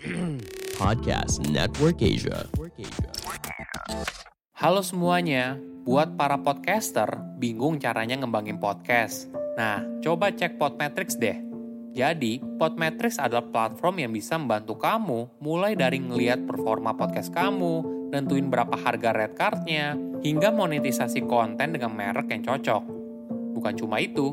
Podcast 0.80 1.44
Network 1.52 2.00
Asia. 2.00 2.48
Halo 4.56 4.80
semuanya, 4.80 5.60
buat 5.84 6.16
para 6.16 6.40
podcaster 6.40 7.20
bingung 7.36 7.76
caranya 7.76 8.16
ngembangin 8.16 8.56
podcast. 8.56 9.28
Nah, 9.60 9.84
coba 10.00 10.32
cek 10.32 10.56
Podmetrics 10.56 11.20
deh. 11.20 11.36
Jadi, 11.92 12.40
Podmetrics 12.56 13.20
adalah 13.20 13.44
platform 13.44 14.00
yang 14.00 14.12
bisa 14.16 14.40
membantu 14.40 14.80
kamu 14.80 15.36
mulai 15.36 15.76
dari 15.76 16.00
ngeliat 16.00 16.48
performa 16.48 16.96
podcast 16.96 17.28
kamu, 17.28 18.08
nentuin 18.08 18.48
berapa 18.48 18.80
harga 18.80 19.12
red 19.12 19.36
cardnya, 19.36 20.00
hingga 20.24 20.48
monetisasi 20.48 21.28
konten 21.28 21.76
dengan 21.76 21.92
merek 21.92 22.32
yang 22.32 22.40
cocok. 22.40 22.82
Bukan 23.52 23.74
cuma 23.76 24.00
itu, 24.00 24.32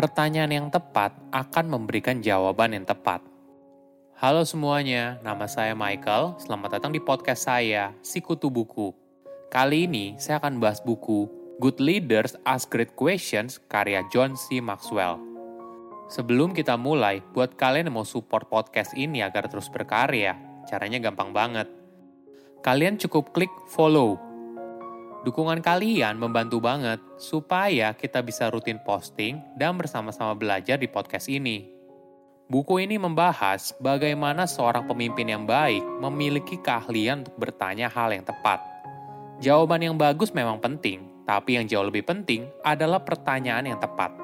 Pertanyaan 0.00 0.48
yang 0.48 0.68
tepat 0.72 1.12
akan 1.28 1.76
memberikan 1.76 2.24
jawaban 2.24 2.72
yang 2.72 2.88
tepat. 2.88 3.20
Halo 4.16 4.48
semuanya, 4.48 5.20
nama 5.20 5.44
saya 5.44 5.76
Michael. 5.76 6.40
Selamat 6.40 6.80
datang 6.80 6.96
di 6.96 7.04
podcast 7.04 7.44
saya, 7.44 7.92
Sikutu 8.00 8.48
Buku. 8.48 8.96
Kali 9.52 9.84
ini 9.84 10.16
saya 10.16 10.40
akan 10.40 10.56
bahas 10.56 10.80
buku 10.80 11.28
Good 11.60 11.84
Leaders 11.84 12.32
Ask 12.48 12.72
Great 12.72 12.96
Questions 12.96 13.60
karya 13.68 14.00
John 14.08 14.40
C. 14.40 14.64
Maxwell. 14.64 15.20
Sebelum 16.08 16.56
kita 16.56 16.80
mulai, 16.80 17.20
buat 17.36 17.60
kalian 17.60 17.92
yang 17.92 18.00
mau 18.00 18.08
support 18.08 18.48
podcast 18.48 18.96
ini 18.96 19.20
agar 19.20 19.52
terus 19.52 19.68
berkarya, 19.68 20.32
caranya 20.64 20.96
gampang 20.96 21.36
banget. 21.36 21.68
Kalian 22.64 22.96
cukup 22.96 23.36
klik 23.36 23.52
follow. 23.68 24.16
Dukungan 25.20 25.60
kalian 25.60 26.16
membantu 26.16 26.64
banget 26.64 26.96
supaya 27.20 27.92
kita 27.92 28.24
bisa 28.24 28.48
rutin 28.48 28.80
posting 28.80 29.36
dan 29.52 29.76
bersama-sama 29.76 30.32
belajar 30.32 30.80
di 30.80 30.88
podcast 30.88 31.28
ini. 31.28 31.68
Buku 32.48 32.80
ini 32.80 32.96
membahas 32.96 33.76
bagaimana 33.78 34.48
seorang 34.48 34.88
pemimpin 34.88 35.28
yang 35.28 35.44
baik 35.44 35.84
memiliki 36.00 36.56
keahlian 36.56 37.20
untuk 37.22 37.36
bertanya 37.36 37.92
hal 37.92 38.16
yang 38.16 38.24
tepat. 38.24 38.64
Jawaban 39.44 39.84
yang 39.84 39.96
bagus 40.00 40.32
memang 40.32 40.56
penting, 40.56 41.04
tapi 41.28 41.60
yang 41.60 41.68
jauh 41.68 41.84
lebih 41.84 42.02
penting 42.08 42.48
adalah 42.64 43.04
pertanyaan 43.04 43.68
yang 43.68 43.78
tepat. 43.78 44.16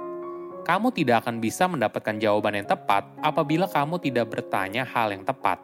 Kamu 0.64 0.90
tidak 0.96 1.28
akan 1.28 1.44
bisa 1.44 1.68
mendapatkan 1.68 2.16
jawaban 2.16 2.56
yang 2.56 2.66
tepat 2.66 3.04
apabila 3.20 3.68
kamu 3.68 4.00
tidak 4.00 4.32
bertanya 4.32 4.82
hal 4.82 5.12
yang 5.12 5.22
tepat. 5.22 5.60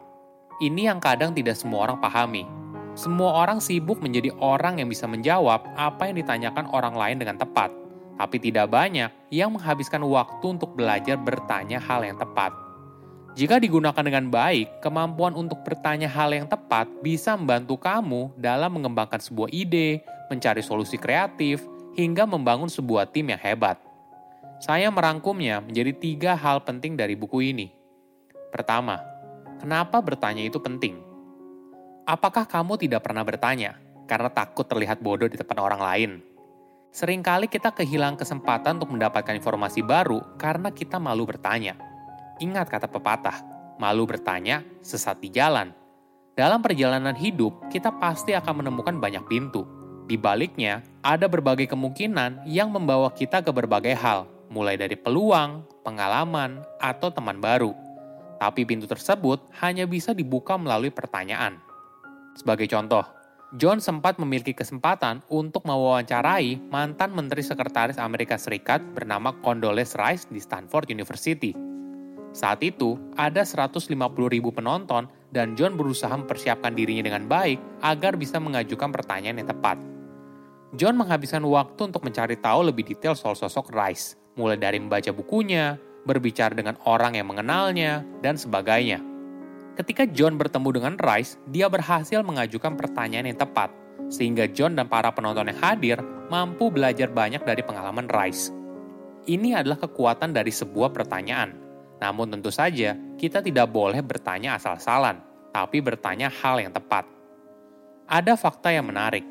Ini 0.61 0.93
yang 0.93 1.01
kadang 1.01 1.33
tidak 1.33 1.57
semua 1.57 1.89
orang 1.89 1.99
pahami. 1.99 2.62
Semua 2.93 3.41
orang 3.41 3.57
sibuk 3.57 3.99
menjadi 3.99 4.29
orang 4.37 4.77
yang 4.77 4.89
bisa 4.89 5.09
menjawab 5.09 5.65
apa 5.77 6.09
yang 6.09 6.21
ditanyakan 6.21 6.69
orang 6.69 6.93
lain 6.93 7.17
dengan 7.17 7.41
tepat 7.41 7.83
tapi 8.17 8.37
tidak 8.37 8.69
banyak 8.69 9.09
yang 9.33 9.53
menghabiskan 9.53 10.05
waktu 10.05 10.45
untuk 10.45 10.77
belajar 10.77 11.17
bertanya 11.17 11.81
hal 11.81 12.05
yang 12.05 12.17
tepat. 12.17 12.53
Jika 13.33 13.57
digunakan 13.57 14.05
dengan 14.05 14.29
baik, 14.29 14.77
kemampuan 14.85 15.33
untuk 15.33 15.65
bertanya 15.65 16.05
hal 16.05 16.29
yang 16.29 16.45
tepat 16.45 16.85
bisa 17.01 17.33
membantu 17.33 17.81
kamu 17.81 18.29
dalam 18.37 18.77
mengembangkan 18.77 19.17
sebuah 19.17 19.49
ide, 19.49 20.05
mencari 20.29 20.61
solusi 20.61 21.01
kreatif, 21.01 21.65
hingga 21.97 22.29
membangun 22.29 22.69
sebuah 22.69 23.09
tim 23.09 23.33
yang 23.33 23.41
hebat. 23.41 23.81
Saya 24.61 24.93
merangkumnya 24.93 25.65
menjadi 25.65 25.91
tiga 25.97 26.31
hal 26.37 26.61
penting 26.61 26.93
dari 26.93 27.17
buku 27.17 27.41
ini. 27.41 27.73
Pertama, 28.53 29.01
kenapa 29.57 29.97
bertanya 29.97 30.45
itu 30.45 30.61
penting? 30.61 31.12
Apakah 32.03 32.43
kamu 32.43 32.75
tidak 32.75 33.07
pernah 33.07 33.23
bertanya 33.23 33.79
karena 34.11 34.27
takut 34.27 34.67
terlihat 34.67 34.99
bodoh 34.99 35.31
di 35.31 35.39
depan 35.39 35.55
orang 35.63 35.79
lain? 35.79 36.11
Seringkali 36.91 37.47
kita 37.47 37.71
kehilangan 37.71 38.19
kesempatan 38.19 38.75
untuk 38.75 38.91
mendapatkan 38.91 39.31
informasi 39.39 39.79
baru 39.87 40.19
karena 40.35 40.67
kita 40.75 40.99
malu 40.99 41.23
bertanya. 41.23 41.79
Ingat 42.43 42.67
kata 42.67 42.91
pepatah, 42.91 43.39
malu 43.79 44.03
bertanya, 44.03 44.67
sesat 44.83 45.15
di 45.23 45.31
jalan. 45.31 45.71
Dalam 46.35 46.59
perjalanan 46.59 47.15
hidup, 47.15 47.71
kita 47.71 47.95
pasti 47.95 48.35
akan 48.35 48.67
menemukan 48.67 48.99
banyak 48.99 49.23
pintu. 49.31 49.63
Di 50.03 50.19
baliknya, 50.19 50.83
ada 51.07 51.31
berbagai 51.31 51.71
kemungkinan 51.71 52.43
yang 52.43 52.67
membawa 52.67 53.15
kita 53.15 53.39
ke 53.39 53.55
berbagai 53.55 53.95
hal, 53.95 54.27
mulai 54.51 54.75
dari 54.75 54.99
peluang, 54.99 55.63
pengalaman, 55.87 56.67
atau 56.83 57.07
teman 57.15 57.39
baru. 57.39 57.71
Tapi 58.43 58.67
pintu 58.67 58.91
tersebut 58.91 59.39
hanya 59.63 59.87
bisa 59.87 60.11
dibuka 60.11 60.59
melalui 60.59 60.91
pertanyaan. 60.91 61.63
Sebagai 62.33 62.65
contoh, 62.65 63.05
John 63.53 63.77
sempat 63.77 64.17
memiliki 64.17 64.57
kesempatan 64.57 65.21
untuk 65.29 65.61
mewawancarai 65.69 66.73
mantan 66.73 67.13
Menteri 67.13 67.45
Sekretaris 67.45 68.01
Amerika 68.01 68.33
Serikat 68.33 68.81
bernama 68.97 69.29
Condoleezza 69.45 70.01
Rice 70.01 70.25
di 70.25 70.41
Stanford 70.41 70.89
University. 70.89 71.53
Saat 72.33 72.65
itu, 72.65 72.97
ada 73.13 73.45
150 73.45 73.93
ribu 74.25 74.49
penonton 74.49 75.05
dan 75.29 75.53
John 75.53 75.77
berusaha 75.77 76.09
mempersiapkan 76.17 76.73
dirinya 76.73 77.05
dengan 77.05 77.29
baik 77.29 77.61
agar 77.85 78.17
bisa 78.17 78.41
mengajukan 78.41 78.89
pertanyaan 78.89 79.45
yang 79.45 79.49
tepat. 79.53 79.77
John 80.73 80.97
menghabiskan 80.97 81.45
waktu 81.45 81.93
untuk 81.93 82.01
mencari 82.01 82.33
tahu 82.41 82.73
lebih 82.73 82.89
detail 82.89 83.13
soal 83.13 83.37
sosok 83.37 83.69
Rice, 83.69 84.17
mulai 84.33 84.57
dari 84.57 84.81
membaca 84.81 85.13
bukunya, 85.13 85.77
berbicara 86.09 86.57
dengan 86.57 86.73
orang 86.89 87.13
yang 87.13 87.29
mengenalnya, 87.29 88.01
dan 88.25 88.33
sebagainya. 88.33 89.12
Ketika 89.73 90.05
John 90.05 90.37
bertemu 90.37 90.69
dengan 90.69 90.93
Rice, 91.01 91.41
dia 91.49 91.65
berhasil 91.65 92.21
mengajukan 92.21 92.77
pertanyaan 92.77 93.33
yang 93.33 93.41
tepat, 93.41 93.73
sehingga 94.05 94.45
John 94.45 94.77
dan 94.77 94.85
para 94.85 95.09
penonton 95.09 95.49
yang 95.49 95.57
hadir 95.57 95.97
mampu 96.29 96.69
belajar 96.69 97.09
banyak 97.09 97.41
dari 97.41 97.65
pengalaman 97.65 98.05
Rice. 98.05 98.53
Ini 99.25 99.57
adalah 99.57 99.81
kekuatan 99.81 100.29
dari 100.29 100.53
sebuah 100.53 100.93
pertanyaan. 100.93 101.57
Namun 101.97 102.37
tentu 102.37 102.53
saja, 102.53 102.93
kita 103.17 103.41
tidak 103.41 103.73
boleh 103.73 104.05
bertanya 104.05 104.61
asal-asalan, 104.61 105.17
tapi 105.49 105.81
bertanya 105.81 106.29
hal 106.29 106.61
yang 106.61 106.69
tepat. 106.69 107.09
Ada 108.05 108.37
fakta 108.37 108.69
yang 108.69 108.85
menarik. 108.93 109.25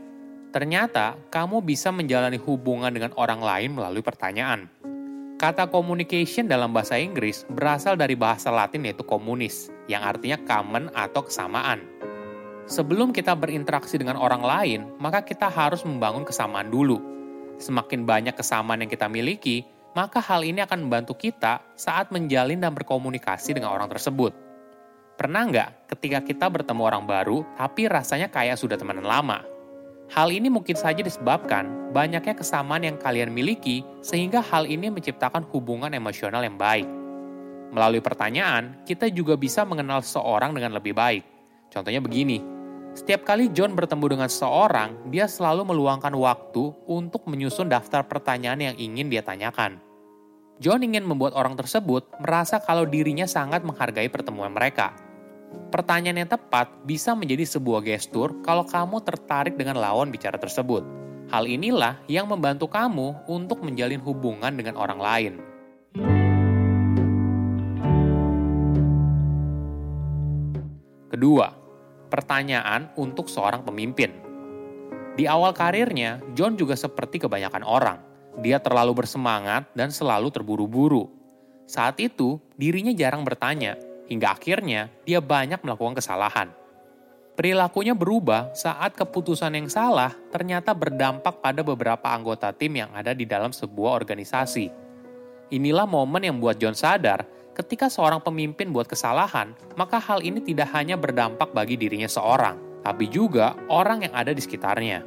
Ternyata, 0.51 1.17
kamu 1.31 1.63
bisa 1.63 1.95
menjalani 1.95 2.37
hubungan 2.43 2.91
dengan 2.91 3.15
orang 3.15 3.39
lain 3.39 3.79
melalui 3.79 4.03
pertanyaan. 4.03 4.67
Kata 5.43 5.67
communication 5.67 6.47
dalam 6.47 6.71
bahasa 6.71 6.95
Inggris 7.03 7.43
berasal 7.51 7.99
dari 7.99 8.15
bahasa 8.15 8.53
Latin 8.55 8.87
yaitu 8.87 9.03
komunis, 9.03 9.72
yang 9.93 10.03
artinya 10.03 10.41
common 10.49 10.89
atau 10.97 11.29
kesamaan. 11.29 11.85
Sebelum 12.65 13.13
kita 13.13 13.37
berinteraksi 13.37 14.01
dengan 14.01 14.17
orang 14.17 14.41
lain, 14.41 14.81
maka 14.97 15.21
kita 15.21 15.51
harus 15.53 15.85
membangun 15.85 16.25
kesamaan 16.25 16.73
dulu. 16.73 16.97
Semakin 17.61 18.09
banyak 18.09 18.33
kesamaan 18.33 18.81
yang 18.81 18.91
kita 18.91 19.11
miliki, 19.13 19.67
maka 19.93 20.25
hal 20.25 20.41
ini 20.41 20.65
akan 20.65 20.89
membantu 20.89 21.19
kita 21.19 21.61
saat 21.77 22.09
menjalin 22.09 22.63
dan 22.63 22.73
berkomunikasi 22.73 23.53
dengan 23.53 23.77
orang 23.77 23.93
tersebut. 23.93 24.33
Pernah 25.21 25.43
nggak 25.53 25.69
ketika 25.93 26.25
kita 26.25 26.47
bertemu 26.49 26.83
orang 26.83 27.05
baru, 27.05 27.45
tapi 27.61 27.87
rasanya 27.87 28.33
kayak 28.33 28.57
sudah 28.57 28.81
temenan 28.81 29.05
lama? 29.05 29.45
Hal 30.09 30.33
ini 30.33 30.49
mungkin 30.49 30.77
saja 30.77 31.05
disebabkan 31.05 31.93
banyaknya 31.93 32.33
kesamaan 32.33 32.85
yang 32.85 32.97
kalian 32.97 33.33
miliki, 33.33 33.85
sehingga 34.01 34.41
hal 34.41 34.65
ini 34.65 34.89
menciptakan 34.89 35.45
hubungan 35.53 35.93
emosional 35.93 36.41
yang 36.41 36.57
baik. 36.57 37.02
Melalui 37.73 38.05
pertanyaan, 38.05 38.85
kita 38.85 39.09
juga 39.09 39.35
bisa 39.41 39.65
mengenal 39.65 40.05
seseorang 40.05 40.53
dengan 40.53 40.77
lebih 40.77 40.93
baik. 40.93 41.25
Contohnya 41.73 42.05
begini, 42.05 42.39
setiap 42.93 43.25
kali 43.25 43.49
John 43.51 43.73
bertemu 43.73 44.05
dengan 44.13 44.29
seseorang, 44.29 45.09
dia 45.09 45.25
selalu 45.25 45.73
meluangkan 45.73 46.13
waktu 46.13 46.77
untuk 46.85 47.25
menyusun 47.25 47.73
daftar 47.73 48.05
pertanyaan 48.05 48.73
yang 48.73 48.77
ingin 48.77 49.09
dia 49.09 49.25
tanyakan. 49.25 49.81
John 50.61 50.85
ingin 50.85 51.09
membuat 51.09 51.33
orang 51.33 51.57
tersebut 51.57 52.13
merasa 52.21 52.61
kalau 52.61 52.85
dirinya 52.85 53.25
sangat 53.25 53.65
menghargai 53.65 54.13
pertemuan 54.13 54.53
mereka, 54.53 54.93
Pertanyaan 55.73 56.25
yang 56.25 56.31
tepat 56.31 56.69
bisa 56.85 57.17
menjadi 57.17 57.49
sebuah 57.49 57.81
gestur 57.85 58.45
kalau 58.45 58.65
kamu 58.65 59.01
tertarik 59.05 59.57
dengan 59.57 59.81
lawan 59.81 60.13
bicara 60.13 60.37
tersebut. 60.37 60.85
Hal 61.33 61.49
inilah 61.49 61.97
yang 62.13 62.29
membantu 62.29 62.69
kamu 62.69 63.25
untuk 63.25 63.65
menjalin 63.65 64.01
hubungan 64.05 64.53
dengan 64.53 64.77
orang 64.77 65.01
lain. 65.01 65.33
Kedua, 71.23 71.55
pertanyaan 72.11 72.91
untuk 72.99 73.31
seorang 73.31 73.63
pemimpin. 73.63 74.11
Di 75.15 75.31
awal 75.31 75.55
karirnya, 75.55 76.19
John 76.35 76.59
juga 76.59 76.75
seperti 76.75 77.23
kebanyakan 77.23 77.63
orang. 77.63 78.03
Dia 78.43 78.59
terlalu 78.59 78.91
bersemangat 78.91 79.71
dan 79.71 79.95
selalu 79.95 80.35
terburu-buru. 80.35 81.07
Saat 81.71 82.03
itu, 82.03 82.43
dirinya 82.59 82.91
jarang 82.91 83.23
bertanya, 83.23 83.79
hingga 84.11 84.35
akhirnya 84.35 84.91
dia 85.07 85.23
banyak 85.23 85.63
melakukan 85.63 86.03
kesalahan. 86.03 86.51
Perilakunya 87.39 87.95
berubah 87.95 88.51
saat 88.59 88.99
keputusan 88.99 89.55
yang 89.55 89.71
salah 89.71 90.11
ternyata 90.35 90.75
berdampak 90.75 91.39
pada 91.39 91.63
beberapa 91.63 92.11
anggota 92.11 92.51
tim 92.51 92.83
yang 92.83 92.91
ada 92.99 93.15
di 93.15 93.31
dalam 93.31 93.55
sebuah 93.55 93.95
organisasi. 93.95 94.75
Inilah 95.55 95.87
momen 95.87 96.27
yang 96.27 96.43
buat 96.43 96.59
John 96.59 96.75
sadar 96.75 97.23
ketika 97.53 97.93
seorang 97.93 98.25
pemimpin 98.25 98.73
buat 98.73 98.89
kesalahan, 98.89 99.53
maka 99.77 100.01
hal 100.01 100.25
ini 100.25 100.41
tidak 100.41 100.73
hanya 100.73 100.97
berdampak 100.97 101.53
bagi 101.53 101.77
dirinya 101.77 102.09
seorang, 102.09 102.85
tapi 102.85 103.09
juga 103.09 103.57
orang 103.69 104.09
yang 104.09 104.15
ada 104.17 104.33
di 104.33 104.41
sekitarnya. 104.41 105.05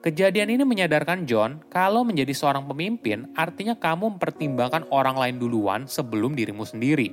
Kejadian 0.00 0.56
ini 0.56 0.64
menyadarkan 0.64 1.28
John 1.28 1.60
kalau 1.68 2.08
menjadi 2.08 2.32
seorang 2.32 2.64
pemimpin 2.64 3.28
artinya 3.36 3.76
kamu 3.76 4.16
mempertimbangkan 4.16 4.88
orang 4.88 5.12
lain 5.12 5.36
duluan 5.36 5.84
sebelum 5.84 6.32
dirimu 6.32 6.64
sendiri. 6.64 7.12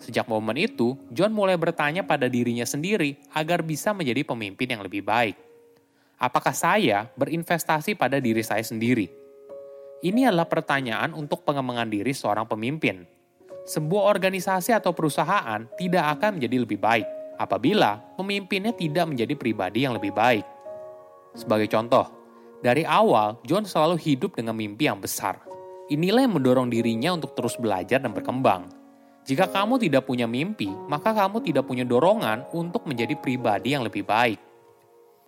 Sejak 0.00 0.24
momen 0.24 0.56
itu, 0.56 0.96
John 1.12 1.36
mulai 1.36 1.60
bertanya 1.60 2.08
pada 2.08 2.28
dirinya 2.28 2.64
sendiri 2.64 3.20
agar 3.36 3.60
bisa 3.60 3.92
menjadi 3.92 4.24
pemimpin 4.24 4.64
yang 4.76 4.80
lebih 4.80 5.04
baik. 5.04 5.36
Apakah 6.16 6.56
saya 6.56 7.12
berinvestasi 7.20 8.00
pada 8.00 8.16
diri 8.16 8.40
saya 8.40 8.64
sendiri? 8.64 9.12
Ini 10.00 10.32
adalah 10.32 10.48
pertanyaan 10.48 11.12
untuk 11.12 11.44
pengembangan 11.44 11.92
diri 11.92 12.16
seorang 12.16 12.48
pemimpin. 12.48 13.15
Sebuah 13.66 14.14
organisasi 14.14 14.70
atau 14.70 14.94
perusahaan 14.94 15.66
tidak 15.74 16.04
akan 16.18 16.38
menjadi 16.38 16.56
lebih 16.62 16.78
baik 16.78 17.06
apabila 17.36 17.98
pemimpinnya 18.14 18.70
tidak 18.72 19.10
menjadi 19.10 19.34
pribadi 19.34 19.82
yang 19.82 19.98
lebih 19.98 20.14
baik. 20.14 20.46
Sebagai 21.34 21.66
contoh, 21.66 22.06
dari 22.62 22.86
awal 22.86 23.42
John 23.42 23.66
selalu 23.66 23.98
hidup 23.98 24.38
dengan 24.38 24.54
mimpi 24.54 24.86
yang 24.86 25.02
besar. 25.02 25.42
Inilah 25.90 26.24
yang 26.24 26.38
mendorong 26.38 26.70
dirinya 26.70 27.14
untuk 27.14 27.34
terus 27.34 27.58
belajar 27.58 27.98
dan 28.02 28.14
berkembang 28.14 28.70
jika 29.26 29.50
kamu 29.50 29.82
tidak 29.82 30.06
punya 30.06 30.30
mimpi, 30.30 30.70
maka 30.86 31.10
kamu 31.10 31.42
tidak 31.42 31.66
punya 31.66 31.82
dorongan 31.82 32.46
untuk 32.54 32.86
menjadi 32.86 33.18
pribadi 33.18 33.74
yang 33.74 33.82
lebih 33.82 34.06
baik. 34.06 34.38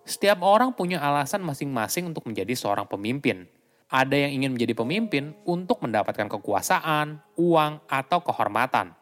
Setiap 0.07 0.39
orang 0.39 0.71
punya 0.71 1.03
alasan 1.03 1.43
masing-masing 1.43 2.07
untuk 2.07 2.23
menjadi 2.23 2.55
seorang 2.55 2.87
pemimpin. 2.87 3.43
Ada 3.89 4.29
yang 4.29 4.41
ingin 4.41 4.53
menjadi 4.53 4.77
pemimpin 4.77 5.33
untuk 5.49 5.81
mendapatkan 5.81 6.29
kekuasaan, 6.29 7.25
uang, 7.41 7.81
atau 7.89 8.21
kehormatan. 8.21 8.93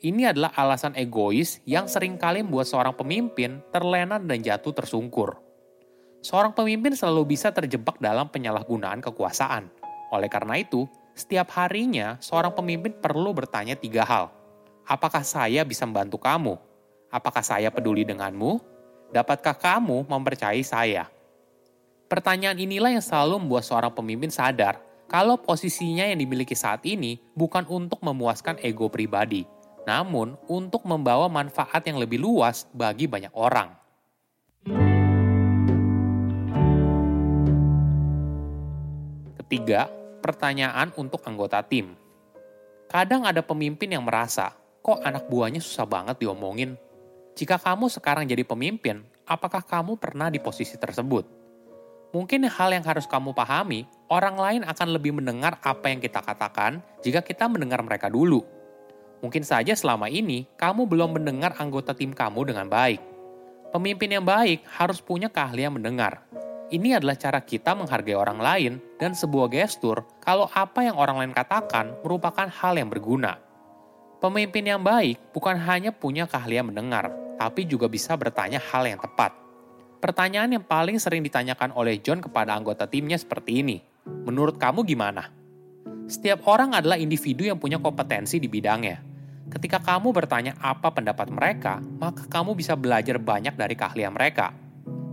Ini 0.00 0.30
adalah 0.30 0.54
alasan 0.54 0.94
egois 0.94 1.58
yang 1.66 1.90
sering 1.90 2.14
kali 2.14 2.46
membuat 2.46 2.70
seorang 2.70 2.94
pemimpin 2.94 3.58
terlena 3.74 4.22
dan 4.22 4.38
jatuh 4.38 4.70
tersungkur. 4.70 5.34
Seorang 6.22 6.54
pemimpin 6.54 6.94
selalu 6.94 7.34
bisa 7.34 7.50
terjebak 7.50 7.98
dalam 7.98 8.30
penyalahgunaan 8.30 9.02
kekuasaan. 9.02 9.66
Oleh 10.14 10.30
karena 10.30 10.62
itu, 10.62 10.86
setiap 11.10 11.50
harinya, 11.58 12.14
seorang 12.22 12.54
pemimpin 12.54 12.94
perlu 12.96 13.34
bertanya 13.34 13.74
tiga 13.74 14.06
hal. 14.06 14.30
Apakah 14.86 15.26
saya 15.26 15.66
bisa 15.66 15.84
membantu 15.90 16.22
kamu? 16.22 16.54
Apakah 17.10 17.42
saya 17.42 17.68
peduli 17.74 18.06
denganmu? 18.06 18.62
Dapatkah 19.10 19.58
kamu 19.58 20.06
mempercayai 20.06 20.62
saya? 20.62 21.10
Pertanyaan 22.10 22.58
inilah 22.58 22.90
yang 22.90 23.06
selalu 23.06 23.38
membuat 23.38 23.62
seorang 23.62 23.94
pemimpin 23.94 24.34
sadar 24.34 24.82
kalau 25.06 25.38
posisinya 25.38 26.02
yang 26.10 26.18
dimiliki 26.18 26.58
saat 26.58 26.82
ini 26.82 27.22
bukan 27.38 27.62
untuk 27.70 28.02
memuaskan 28.02 28.58
ego 28.66 28.90
pribadi, 28.90 29.46
namun 29.86 30.34
untuk 30.50 30.82
membawa 30.90 31.30
manfaat 31.30 31.86
yang 31.86 32.02
lebih 32.02 32.18
luas 32.18 32.66
bagi 32.74 33.06
banyak 33.06 33.30
orang. 33.30 33.78
Ketiga, 39.38 39.86
pertanyaan 40.18 40.90
untuk 40.98 41.22
anggota 41.22 41.62
tim. 41.62 41.94
Kadang 42.90 43.22
ada 43.22 43.38
pemimpin 43.38 43.86
yang 43.86 44.02
merasa, 44.02 44.50
kok 44.82 44.98
anak 45.06 45.30
buahnya 45.30 45.62
susah 45.62 45.86
banget 45.86 46.18
diomongin. 46.26 46.74
Jika 47.38 47.54
kamu 47.54 47.86
sekarang 47.86 48.26
jadi 48.26 48.42
pemimpin, 48.42 49.06
apakah 49.30 49.62
kamu 49.62 49.94
pernah 49.94 50.26
di 50.26 50.42
posisi 50.42 50.74
tersebut? 50.74 51.39
Mungkin 52.10 52.42
hal 52.50 52.70
yang 52.74 52.82
harus 52.82 53.06
kamu 53.06 53.30
pahami, 53.30 53.86
orang 54.10 54.34
lain 54.34 54.62
akan 54.66 54.88
lebih 54.90 55.14
mendengar 55.14 55.62
apa 55.62 55.94
yang 55.94 56.02
kita 56.02 56.18
katakan 56.18 56.82
jika 57.06 57.22
kita 57.22 57.46
mendengar 57.46 57.78
mereka 57.86 58.10
dulu. 58.10 58.42
Mungkin 59.22 59.46
saja 59.46 59.76
selama 59.76 60.10
ini 60.10 60.48
kamu 60.58 60.90
belum 60.90 61.20
mendengar 61.20 61.54
anggota 61.60 61.94
tim 61.94 62.10
kamu 62.10 62.50
dengan 62.50 62.66
baik. 62.66 62.98
Pemimpin 63.70 64.10
yang 64.10 64.26
baik 64.26 64.66
harus 64.66 64.98
punya 64.98 65.30
keahlian 65.30 65.70
mendengar, 65.70 66.26
ini 66.70 66.94
adalah 66.94 67.18
cara 67.18 67.42
kita 67.42 67.74
menghargai 67.74 68.14
orang 68.14 68.38
lain 68.38 68.72
dan 68.94 69.10
sebuah 69.10 69.50
gestur 69.50 70.06
kalau 70.22 70.46
apa 70.54 70.86
yang 70.86 70.94
orang 70.94 71.18
lain 71.18 71.34
katakan 71.34 71.98
merupakan 72.06 72.46
hal 72.46 72.78
yang 72.78 72.86
berguna. 72.86 73.42
Pemimpin 74.22 74.62
yang 74.62 74.78
baik 74.78 75.34
bukan 75.34 75.58
hanya 75.58 75.90
punya 75.90 76.30
keahlian 76.30 76.70
mendengar, 76.70 77.10
tapi 77.42 77.66
juga 77.66 77.90
bisa 77.90 78.14
bertanya 78.14 78.62
hal 78.62 78.86
yang 78.86 79.02
tepat. 79.02 79.39
Pertanyaan 80.00 80.56
yang 80.56 80.64
paling 80.64 80.96
sering 80.96 81.20
ditanyakan 81.20 81.76
oleh 81.76 82.00
John 82.00 82.24
kepada 82.24 82.56
anggota 82.56 82.88
timnya 82.88 83.20
seperti 83.20 83.60
ini. 83.60 83.76
Menurut 84.04 84.56
kamu 84.56 84.82
gimana? 84.88 85.28
Setiap 86.08 86.48
orang 86.48 86.74
adalah 86.74 86.96
individu 86.96 87.44
yang 87.46 87.60
punya 87.60 87.78
kompetensi 87.78 88.40
di 88.40 88.48
bidangnya. 88.48 88.98
Ketika 89.52 89.78
kamu 89.84 90.10
bertanya 90.10 90.56
apa 90.58 90.90
pendapat 90.90 91.28
mereka, 91.30 91.78
maka 92.00 92.24
kamu 92.26 92.56
bisa 92.56 92.74
belajar 92.74 93.20
banyak 93.20 93.54
dari 93.54 93.74
keahlian 93.76 94.16
mereka. 94.16 94.56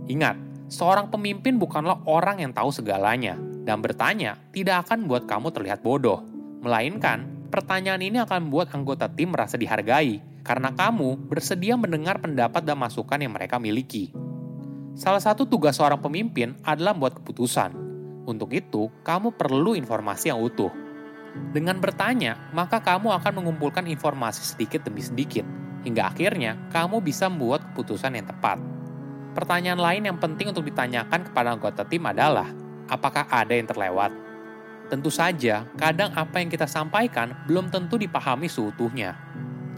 Ingat, 0.08 0.48
Seorang 0.68 1.08
pemimpin 1.08 1.56
bukanlah 1.56 2.04
orang 2.04 2.44
yang 2.44 2.52
tahu 2.52 2.68
segalanya, 2.68 3.40
dan 3.64 3.80
bertanya 3.80 4.36
tidak 4.52 4.84
akan 4.84 5.08
membuat 5.08 5.24
kamu 5.24 5.48
terlihat 5.48 5.80
bodoh. 5.80 6.20
Melainkan, 6.60 7.48
pertanyaan 7.48 8.04
ini 8.04 8.20
akan 8.20 8.44
membuat 8.44 8.76
anggota 8.76 9.08
tim 9.08 9.32
merasa 9.32 9.56
dihargai, 9.56 10.20
karena 10.44 10.68
kamu 10.76 11.24
bersedia 11.24 11.72
mendengar 11.80 12.20
pendapat 12.20 12.68
dan 12.68 12.76
masukan 12.76 13.16
yang 13.16 13.32
mereka 13.32 13.56
miliki. 13.56 14.12
Salah 14.98 15.22
satu 15.22 15.46
tugas 15.46 15.78
seorang 15.78 16.02
pemimpin 16.02 16.58
adalah 16.66 16.90
membuat 16.90 17.22
keputusan. 17.22 17.70
Untuk 18.26 18.50
itu, 18.50 18.90
kamu 19.06 19.30
perlu 19.38 19.78
informasi 19.78 20.34
yang 20.34 20.42
utuh. 20.42 20.74
Dengan 21.54 21.78
bertanya, 21.78 22.50
maka 22.50 22.82
kamu 22.82 23.14
akan 23.14 23.32
mengumpulkan 23.38 23.86
informasi 23.86 24.42
sedikit 24.42 24.82
demi 24.82 24.98
sedikit, 24.98 25.46
hingga 25.86 26.10
akhirnya 26.10 26.58
kamu 26.74 26.98
bisa 26.98 27.30
membuat 27.30 27.62
keputusan 27.70 28.18
yang 28.18 28.26
tepat. 28.26 28.58
Pertanyaan 29.38 29.78
lain 29.78 30.02
yang 30.10 30.18
penting 30.18 30.50
untuk 30.50 30.66
ditanyakan 30.66 31.30
kepada 31.30 31.54
anggota 31.54 31.86
tim 31.86 32.02
adalah, 32.02 32.50
apakah 32.90 33.22
ada 33.30 33.54
yang 33.54 33.70
terlewat? 33.70 34.10
Tentu 34.90 35.14
saja, 35.14 35.62
kadang 35.78 36.10
apa 36.18 36.42
yang 36.42 36.50
kita 36.50 36.66
sampaikan 36.66 37.38
belum 37.46 37.70
tentu 37.70 38.02
dipahami 38.02 38.50
seutuhnya. 38.50 39.14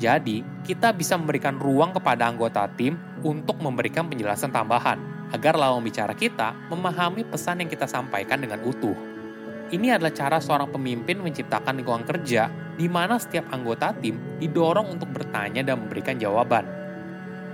Jadi, 0.00 0.41
kita 0.64 0.97
bisa 0.97 1.20
memberikan 1.20 1.61
ruang 1.61 1.93
kepada 1.93 2.25
anggota 2.25 2.65
tim 2.72 2.96
untuk 3.20 3.60
memberikan 3.60 4.08
penjelasan 4.08 4.48
tambahan, 4.48 4.96
agar 5.29 5.60
lawan 5.60 5.84
bicara 5.84 6.17
kita 6.17 6.56
memahami 6.72 7.29
pesan 7.29 7.60
yang 7.60 7.69
kita 7.69 7.84
sampaikan 7.84 8.41
dengan 8.41 8.65
utuh. 8.65 8.96
Ini 9.70 10.01
adalah 10.01 10.10
cara 10.17 10.41
seorang 10.41 10.72
pemimpin 10.72 11.20
menciptakan 11.20 11.79
lingkungan 11.79 12.08
kerja 12.08 12.48
di 12.81 12.89
mana 12.89 13.20
setiap 13.20 13.53
anggota 13.53 13.93
tim 13.93 14.17
didorong 14.41 14.89
untuk 14.89 15.13
bertanya 15.13 15.60
dan 15.63 15.84
memberikan 15.84 16.17
jawaban 16.17 16.81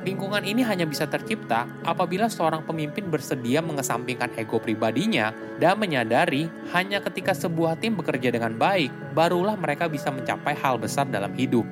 Lingkungan 0.06 0.47
ini 0.47 0.62
hanya 0.62 0.87
bisa 0.87 1.11
tercipta 1.11 1.66
apabila 1.82 2.30
seorang 2.30 2.62
pemimpin 2.62 3.11
bersedia 3.11 3.59
mengesampingkan 3.59 4.30
ego 4.38 4.62
pribadinya 4.62 5.35
dan 5.59 5.75
menyadari 5.82 6.47
hanya 6.71 7.02
ketika 7.02 7.35
sebuah 7.35 7.75
tim 7.82 7.99
bekerja 7.99 8.30
dengan 8.30 8.54
baik, 8.54 8.94
barulah 9.18 9.59
mereka 9.59 9.90
bisa 9.90 10.14
mencapai 10.14 10.54
hal 10.62 10.78
besar 10.78 11.11
dalam 11.11 11.35
hidup. 11.35 11.66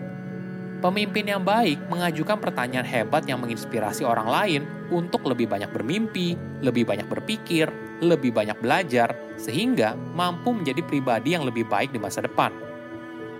Pemimpin 0.84 1.24
yang 1.24 1.40
baik 1.40 1.80
mengajukan 1.88 2.36
pertanyaan 2.36 2.84
hebat 2.84 3.24
yang 3.24 3.40
menginspirasi 3.40 4.04
orang 4.04 4.28
lain 4.28 4.62
untuk 4.92 5.24
lebih 5.24 5.48
banyak 5.48 5.72
bermimpi, 5.72 6.36
lebih 6.60 6.84
banyak 6.84 7.08
berpikir, 7.08 7.72
lebih 8.04 8.36
banyak 8.36 8.60
belajar, 8.60 9.16
sehingga 9.40 9.96
mampu 10.12 10.52
menjadi 10.52 10.84
pribadi 10.84 11.32
yang 11.32 11.48
lebih 11.48 11.64
baik 11.64 11.88
di 11.88 11.96
masa 11.96 12.20
depan. 12.20 12.52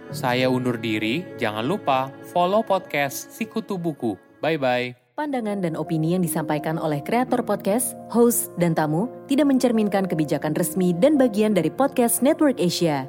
Saya 0.09 0.49
undur 0.49 0.81
diri, 0.81 1.21
jangan 1.37 1.69
lupa 1.69 2.09
follow 2.33 2.65
podcast 2.65 3.29
Sikutu 3.29 3.77
Buku 3.77 4.17
Bye-bye. 4.45 5.17
Pandangan 5.17 5.65
dan 5.65 5.73
opini 5.77 6.13
yang 6.13 6.21
disampaikan 6.21 6.77
oleh 6.77 7.01
kreator 7.01 7.41
podcast, 7.41 7.97
host, 8.13 8.53
dan 8.61 8.77
tamu 8.77 9.09
tidak 9.25 9.49
mencerminkan 9.49 10.05
kebijakan 10.05 10.53
resmi 10.53 10.93
dan 10.97 11.17
bagian 11.17 11.57
dari 11.57 11.73
podcast 11.73 12.21
Network 12.21 12.61
Asia. 12.61 13.09